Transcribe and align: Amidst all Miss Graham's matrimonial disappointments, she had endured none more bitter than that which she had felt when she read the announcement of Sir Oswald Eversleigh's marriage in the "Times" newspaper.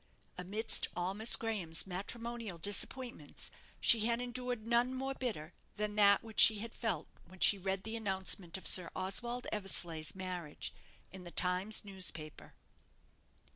Amidst 0.35 0.87
all 0.95 1.13
Miss 1.13 1.35
Graham's 1.35 1.85
matrimonial 1.85 2.57
disappointments, 2.57 3.51
she 3.79 4.07
had 4.07 4.19
endured 4.19 4.65
none 4.65 4.95
more 4.95 5.13
bitter 5.13 5.53
than 5.75 5.93
that 5.93 6.23
which 6.23 6.39
she 6.39 6.57
had 6.57 6.73
felt 6.73 7.07
when 7.27 7.39
she 7.39 7.59
read 7.59 7.83
the 7.83 7.95
announcement 7.95 8.57
of 8.57 8.65
Sir 8.65 8.89
Oswald 8.95 9.45
Eversleigh's 9.51 10.15
marriage 10.15 10.73
in 11.11 11.23
the 11.23 11.29
"Times" 11.29 11.85
newspaper. 11.85 12.55